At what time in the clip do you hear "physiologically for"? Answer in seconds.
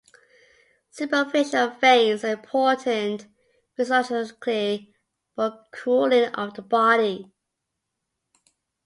3.75-5.63